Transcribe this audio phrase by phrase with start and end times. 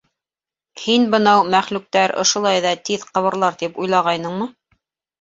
[0.83, 4.53] —Һин бынау мәхлүктәр ошолай ҙа тиҙ ҡыбырлар тип уйлағайныңмы?